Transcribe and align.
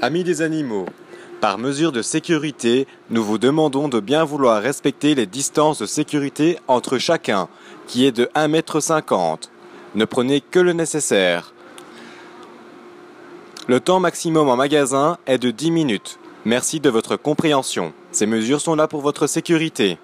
Amis 0.00 0.22
des 0.22 0.42
animaux, 0.42 0.86
par 1.40 1.58
mesure 1.58 1.90
de 1.90 2.02
sécurité, 2.02 2.86
nous 3.10 3.24
vous 3.24 3.36
demandons 3.36 3.88
de 3.88 3.98
bien 3.98 4.22
vouloir 4.22 4.62
respecter 4.62 5.16
les 5.16 5.26
distances 5.26 5.80
de 5.80 5.86
sécurité 5.86 6.56
entre 6.68 6.98
chacun, 6.98 7.48
qui 7.88 8.06
est 8.06 8.12
de 8.12 8.30
1,50 8.36 9.32
m. 9.32 9.36
Ne 9.96 10.04
prenez 10.04 10.40
que 10.40 10.60
le 10.60 10.72
nécessaire. 10.72 11.52
Le 13.66 13.80
temps 13.80 13.98
maximum 13.98 14.48
en 14.48 14.54
magasin 14.54 15.18
est 15.26 15.38
de 15.38 15.50
10 15.50 15.72
minutes. 15.72 16.20
Merci 16.44 16.78
de 16.78 16.90
votre 16.90 17.16
compréhension. 17.16 17.92
Ces 18.12 18.26
mesures 18.26 18.60
sont 18.60 18.76
là 18.76 18.86
pour 18.86 19.00
votre 19.00 19.26
sécurité. 19.26 19.98